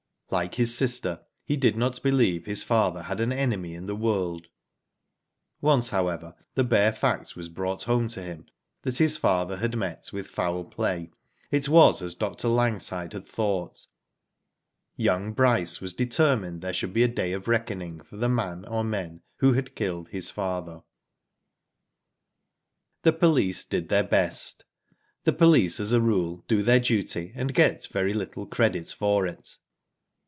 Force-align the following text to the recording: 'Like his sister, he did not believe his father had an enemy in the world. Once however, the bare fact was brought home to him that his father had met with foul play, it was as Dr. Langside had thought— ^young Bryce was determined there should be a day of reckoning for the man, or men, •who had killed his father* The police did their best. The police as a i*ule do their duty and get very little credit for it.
'Like 0.41 0.55
his 0.55 0.73
sister, 0.73 1.19
he 1.43 1.57
did 1.57 1.75
not 1.75 2.01
believe 2.01 2.45
his 2.45 2.63
father 2.63 3.01
had 3.01 3.19
an 3.19 3.33
enemy 3.33 3.73
in 3.73 3.85
the 3.85 3.95
world. 3.97 4.47
Once 5.59 5.89
however, 5.89 6.35
the 6.55 6.63
bare 6.63 6.93
fact 6.93 7.35
was 7.35 7.49
brought 7.49 7.83
home 7.83 8.07
to 8.07 8.21
him 8.23 8.45
that 8.83 8.95
his 8.97 9.17
father 9.17 9.57
had 9.57 9.75
met 9.77 10.09
with 10.13 10.27
foul 10.29 10.63
play, 10.63 11.11
it 11.51 11.67
was 11.67 12.01
as 12.01 12.15
Dr. 12.15 12.47
Langside 12.47 13.11
had 13.11 13.25
thought— 13.25 13.87
^young 14.97 15.35
Bryce 15.35 15.81
was 15.81 15.93
determined 15.93 16.61
there 16.61 16.71
should 16.73 16.93
be 16.93 17.03
a 17.03 17.09
day 17.09 17.33
of 17.33 17.49
reckoning 17.49 17.99
for 17.99 18.15
the 18.15 18.29
man, 18.29 18.63
or 18.63 18.85
men, 18.85 19.23
•who 19.41 19.53
had 19.55 19.75
killed 19.75 20.07
his 20.07 20.29
father* 20.29 20.83
The 23.01 23.11
police 23.11 23.65
did 23.65 23.89
their 23.89 24.05
best. 24.05 24.63
The 25.25 25.33
police 25.33 25.81
as 25.81 25.91
a 25.91 25.97
i*ule 25.97 26.45
do 26.47 26.63
their 26.63 26.79
duty 26.79 27.33
and 27.35 27.53
get 27.53 27.85
very 27.87 28.13
little 28.13 28.45
credit 28.45 28.87
for 28.97 29.27
it. 29.27 29.57